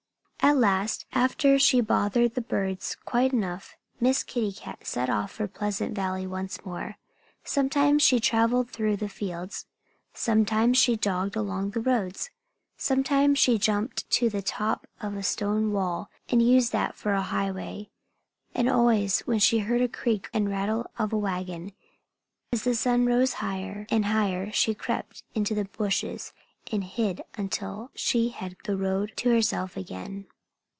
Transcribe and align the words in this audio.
At 0.43 0.57
last, 0.57 1.05
after 1.13 1.57
she 1.59 1.77
had 1.77 1.87
bothered 1.87 2.33
the 2.33 2.41
birds 2.41 2.97
quite 3.05 3.31
enough, 3.31 3.77
Miss 4.01 4.23
Kitty 4.23 4.51
Cat 4.51 4.85
set 4.87 5.07
off 5.09 5.31
for 5.31 5.47
Pleasant 5.47 5.95
Valley 5.95 6.25
once 6.25 6.65
more. 6.65 6.97
Sometimes 7.43 8.01
she 8.01 8.19
travelled 8.19 8.69
through 8.69 8.97
fields; 8.97 9.67
sometimes 10.13 10.79
she 10.79 10.97
jogged 10.97 11.35
along 11.35 11.69
the 11.69 11.79
roads; 11.79 12.31
sometimes 12.75 13.37
she 13.37 13.59
jumped 13.59 14.09
to 14.09 14.29
the 14.31 14.41
top 14.41 14.87
of 14.99 15.15
a 15.15 15.23
stone 15.23 15.71
wall 15.71 16.09
and 16.27 16.41
used 16.41 16.71
that 16.71 16.95
for 16.95 17.13
a 17.13 17.21
highway. 17.21 17.89
And 18.55 18.67
always 18.67 19.19
when 19.21 19.39
she 19.39 19.59
heard 19.59 19.79
the 19.81 19.87
creak 19.87 20.27
and 20.33 20.49
rattle 20.49 20.87
of 20.97 21.13
a 21.13 21.17
wagon, 21.19 21.71
as 22.51 22.63
the 22.63 22.75
sun 22.75 23.05
rose 23.05 23.33
higher 23.33 23.85
and 23.91 24.05
higher, 24.05 24.51
she 24.51 24.73
crept 24.73 25.23
into 25.35 25.53
the 25.53 25.65
bushes 25.65 26.33
and 26.71 26.83
hid 26.83 27.21
until 27.37 27.89
she 27.95 28.29
had 28.29 28.55
the 28.65 28.77
road 28.77 29.13
to 29.15 29.29
herself 29.29 29.77
again. 29.77 30.25